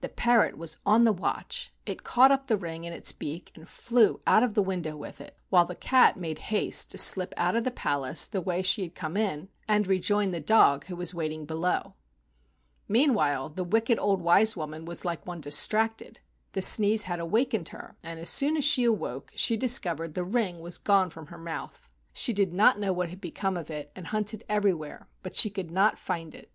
The 0.00 0.08
parrot 0.08 0.56
was 0.56 0.78
on 0.86 1.04
the 1.04 1.12
watch; 1.12 1.70
it 1.84 2.02
caught 2.02 2.30
up 2.32 2.46
the 2.46 2.56
ring 2.56 2.84
in 2.84 2.94
its 2.94 3.12
beak 3.12 3.52
and 3.54 3.68
flew 3.68 4.22
out 4.26 4.42
of 4.42 4.54
the 4.54 4.62
win¬ 4.64 4.80
dow 4.80 4.96
with 4.96 5.20
it, 5.20 5.36
while 5.50 5.66
the 5.66 5.74
cat 5.74 6.16
made 6.16 6.38
haste 6.48 6.90
to 6.92 6.96
slip 6.96 7.34
out 7.36 7.54
of 7.54 7.62
the 7.64 7.70
palace 7.70 8.26
the 8.26 8.40
way 8.40 8.62
she 8.62 8.80
had 8.84 8.94
come 8.94 9.18
in 9.18 9.50
and 9.68 9.86
rejoin 9.86 10.30
the 10.30 10.40
dog, 10.40 10.86
who 10.86 10.96
was 10.96 11.12
waiting 11.12 11.44
below. 11.44 11.92
Meanwhile 12.88 13.50
the 13.50 13.64
wicked 13.64 13.98
old 13.98 14.22
wise 14.22 14.56
woman 14.56 14.86
was 14.86 15.04
like 15.04 15.26
one 15.26 15.42
distracted. 15.42 16.20
The 16.52 16.62
sneeze 16.62 17.02
had 17.02 17.20
awakened 17.20 17.68
her, 17.68 17.96
and 18.02 18.18
as 18.18 18.30
soon 18.30 18.56
as 18.56 18.64
she 18.64 18.84
awoke 18.84 19.30
she 19.36 19.58
discovered 19.58 20.14
the 20.14 20.24
ring 20.24 20.60
was 20.60 20.78
gone 20.78 21.10
from 21.10 21.26
her 21.26 21.36
mouth. 21.36 21.86
She 22.14 22.32
did 22.32 22.48
57 22.52 22.56
THE 22.56 22.62
WONDERFUL 22.64 22.80
RING 22.80 22.80
not 22.80 22.86
know 22.86 22.92
what 22.94 23.10
had 23.10 23.20
become 23.20 23.56
of 23.58 23.68
it 23.70 23.92
and 23.94 24.06
hunted 24.06 24.42
everywhere, 24.48 25.06
but 25.22 25.34
she 25.36 25.50
could 25.50 25.70
not 25.70 25.98
find 25.98 26.34
it. 26.34 26.50